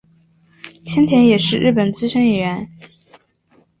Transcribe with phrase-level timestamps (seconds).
[0.83, 2.71] 千田是也是日本资深演员。